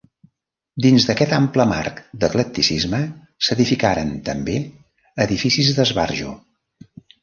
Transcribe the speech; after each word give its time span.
Dins 0.85 1.05
aquest 1.13 1.35
ample 1.37 1.65
marc 1.73 2.01
d'eclecticisme 2.25 3.03
s'edificaren, 3.49 4.13
també, 4.33 4.59
edificis 5.31 5.75
d'esbarjo. 5.81 6.39